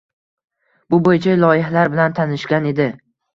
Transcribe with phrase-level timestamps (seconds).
[0.93, 2.89] Bu bo‘yicha loyihalar bilan tanishgan edi.